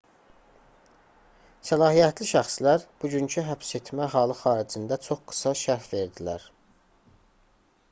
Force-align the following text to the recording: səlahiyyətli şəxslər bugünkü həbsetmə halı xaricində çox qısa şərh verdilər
səlahiyyətli 1.69 2.27
şəxslər 2.29 2.87
bugünkü 3.05 3.45
həbsetmə 3.51 4.09
halı 4.15 4.39
xaricində 4.41 4.99
çox 5.05 5.23
qısa 5.35 5.55
şərh 5.63 5.89
verdilər 5.95 6.51